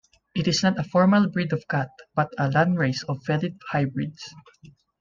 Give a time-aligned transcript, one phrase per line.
[0.33, 4.33] It is not a formal breed of cat, but a landrace of felid hybrids.